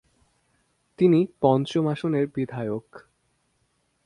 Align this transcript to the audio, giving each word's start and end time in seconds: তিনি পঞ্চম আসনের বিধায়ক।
তিনি 0.99 1.19
পঞ্চম 1.41 1.85
আসনের 1.87 2.25
বিধায়ক। 2.27 2.87